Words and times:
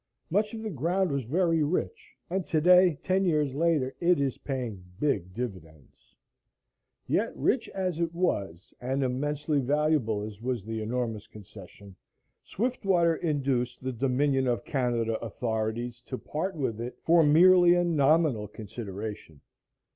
Much 0.31 0.51
of 0.55 0.63
the 0.63 0.69
ground 0.71 1.11
was 1.11 1.25
very 1.25 1.61
rich, 1.61 2.15
and 2.27 2.47
today, 2.47 2.97
ten 3.03 3.23
years 3.23 3.53
later, 3.53 3.93
it 3.99 4.19
is 4.19 4.39
paying 4.39 4.83
big 4.99 5.31
dividends. 5.31 6.15
Yet 7.05 7.37
rich 7.37 7.69
as 7.69 7.99
it 7.99 8.11
was 8.11 8.73
and 8.81 9.03
immensely 9.03 9.59
valuable 9.59 10.23
as 10.23 10.41
was 10.41 10.63
the 10.65 10.81
enormous 10.81 11.27
concession, 11.27 11.95
Swiftwater 12.43 13.15
induced 13.15 13.83
the 13.83 13.93
Dominion 13.93 14.47
of 14.47 14.65
Canada 14.65 15.19
authorities 15.21 16.01
to 16.07 16.17
part 16.17 16.55
with 16.55 16.81
it 16.81 16.97
for 17.03 17.23
merely 17.23 17.75
a 17.75 17.83
nominal 17.83 18.47
consideration. 18.47 19.39